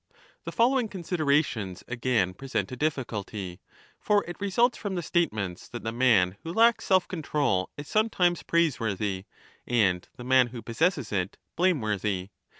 [0.45, 3.61] The following considerations again present a difficulty.
[3.99, 8.41] For it results from the statements that the man who lacks self control is sometimes
[8.41, 9.25] praiseworthy
[9.67, 12.31] and the man who possesses it blameworthy.